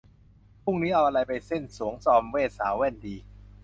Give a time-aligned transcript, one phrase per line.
[0.63, 3.15] พรุ่งนี้เอาอะไรไปเซ่นสรวงจอมเวทย์สาวแว่นดี?